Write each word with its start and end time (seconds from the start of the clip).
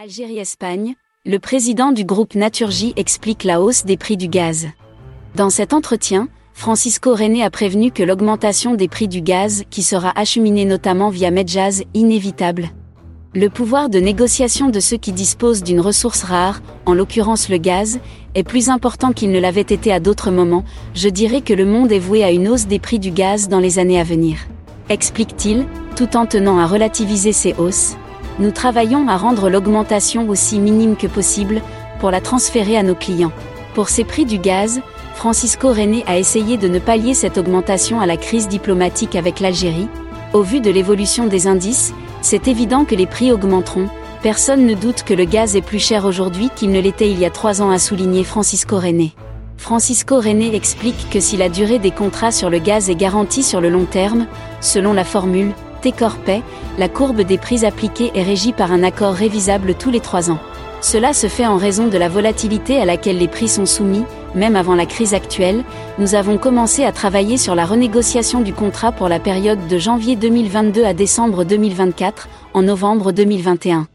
Algérie-Espagne, 0.00 0.94
le 1.26 1.40
président 1.40 1.90
du 1.90 2.04
groupe 2.04 2.36
Naturgy 2.36 2.92
explique 2.94 3.42
la 3.42 3.60
hausse 3.60 3.84
des 3.84 3.96
prix 3.96 4.16
du 4.16 4.28
gaz. 4.28 4.68
Dans 5.34 5.50
cet 5.50 5.72
entretien, 5.72 6.28
Francisco 6.52 7.16
René 7.16 7.42
a 7.42 7.50
prévenu 7.50 7.90
que 7.90 8.04
l'augmentation 8.04 8.76
des 8.76 8.86
prix 8.86 9.08
du 9.08 9.22
gaz, 9.22 9.64
qui 9.70 9.82
sera 9.82 10.12
acheminée 10.14 10.66
notamment 10.66 11.10
via 11.10 11.32
Medjaz, 11.32 11.82
inévitable. 11.94 12.68
Le 13.34 13.48
pouvoir 13.48 13.90
de 13.90 13.98
négociation 13.98 14.68
de 14.68 14.78
ceux 14.78 14.98
qui 14.98 15.10
disposent 15.10 15.64
d'une 15.64 15.80
ressource 15.80 16.22
rare, 16.22 16.60
en 16.86 16.94
l'occurrence 16.94 17.48
le 17.48 17.58
gaz, 17.58 17.98
est 18.36 18.44
plus 18.44 18.68
important 18.68 19.12
qu'il 19.12 19.32
ne 19.32 19.40
l'avait 19.40 19.62
été 19.62 19.92
à 19.92 19.98
d'autres 19.98 20.30
moments, 20.30 20.64
je 20.94 21.08
dirais 21.08 21.40
que 21.40 21.54
le 21.54 21.66
monde 21.66 21.90
est 21.90 21.98
voué 21.98 22.22
à 22.22 22.30
une 22.30 22.46
hausse 22.46 22.68
des 22.68 22.78
prix 22.78 23.00
du 23.00 23.10
gaz 23.10 23.48
dans 23.48 23.58
les 23.58 23.80
années 23.80 23.98
à 23.98 24.04
venir. 24.04 24.38
Explique-t-il, 24.90 25.66
tout 25.96 26.16
en 26.16 26.24
tenant 26.24 26.60
à 26.60 26.68
relativiser 26.68 27.32
ces 27.32 27.52
hausses 27.58 27.96
nous 28.38 28.50
travaillons 28.50 29.08
à 29.08 29.16
rendre 29.16 29.50
l'augmentation 29.50 30.28
aussi 30.28 30.60
minime 30.60 30.96
que 30.96 31.06
possible, 31.06 31.62
pour 32.00 32.10
la 32.10 32.20
transférer 32.20 32.76
à 32.76 32.82
nos 32.82 32.94
clients. 32.94 33.32
Pour 33.74 33.88
ces 33.88 34.04
prix 34.04 34.24
du 34.24 34.38
gaz, 34.38 34.80
Francisco 35.14 35.68
René 35.68 36.04
a 36.06 36.18
essayé 36.18 36.56
de 36.56 36.68
ne 36.68 36.78
pas 36.78 36.96
lier 36.96 37.14
cette 37.14 37.38
augmentation 37.38 38.00
à 38.00 38.06
la 38.06 38.16
crise 38.16 38.46
diplomatique 38.46 39.16
avec 39.16 39.40
l'Algérie. 39.40 39.88
Au 40.32 40.42
vu 40.42 40.60
de 40.60 40.70
l'évolution 40.70 41.26
des 41.26 41.46
indices, 41.48 41.92
c'est 42.22 42.46
évident 42.46 42.84
que 42.84 42.94
les 42.94 43.06
prix 43.06 43.32
augmenteront. 43.32 43.88
Personne 44.22 44.66
ne 44.66 44.74
doute 44.74 45.02
que 45.02 45.14
le 45.14 45.24
gaz 45.24 45.56
est 45.56 45.62
plus 45.62 45.78
cher 45.78 46.04
aujourd'hui 46.04 46.50
qu'il 46.54 46.70
ne 46.70 46.80
l'était 46.80 47.10
il 47.10 47.18
y 47.18 47.24
a 47.24 47.30
trois 47.30 47.62
ans, 47.62 47.70
a 47.70 47.78
souligné 47.78 48.24
Francisco 48.24 48.76
René. 48.76 49.12
Francisco 49.56 50.16
René 50.16 50.54
explique 50.54 51.10
que 51.10 51.18
si 51.18 51.36
la 51.36 51.48
durée 51.48 51.80
des 51.80 51.90
contrats 51.90 52.30
sur 52.30 52.50
le 52.50 52.58
gaz 52.60 52.90
est 52.90 52.94
garantie 52.94 53.42
sur 53.42 53.60
le 53.60 53.70
long 53.70 53.84
terme, 53.84 54.26
selon 54.60 54.92
la 54.92 55.04
formule 55.04 55.52
T-Corpay, 55.82 56.42
la 56.78 56.88
courbe 56.88 57.22
des 57.22 57.38
prix 57.38 57.64
appliqués 57.64 58.10
est 58.14 58.22
régie 58.22 58.52
par 58.52 58.72
un 58.72 58.82
accord 58.82 59.14
révisable 59.14 59.74
tous 59.74 59.90
les 59.90 60.00
trois 60.00 60.30
ans. 60.30 60.38
Cela 60.80 61.12
se 61.12 61.26
fait 61.26 61.46
en 61.46 61.56
raison 61.56 61.88
de 61.88 61.98
la 61.98 62.08
volatilité 62.08 62.80
à 62.80 62.84
laquelle 62.84 63.18
les 63.18 63.26
prix 63.26 63.48
sont 63.48 63.66
soumis, 63.66 64.04
même 64.34 64.56
avant 64.56 64.74
la 64.74 64.86
crise 64.86 65.14
actuelle, 65.14 65.64
nous 65.98 66.14
avons 66.14 66.38
commencé 66.38 66.84
à 66.84 66.92
travailler 66.92 67.36
sur 67.36 67.54
la 67.54 67.64
renégociation 67.64 68.40
du 68.40 68.52
contrat 68.52 68.92
pour 68.92 69.08
la 69.08 69.18
période 69.18 69.66
de 69.66 69.78
janvier 69.78 70.14
2022 70.14 70.84
à 70.84 70.94
décembre 70.94 71.44
2024, 71.44 72.28
en 72.54 72.62
novembre 72.62 73.10
2021. 73.10 73.88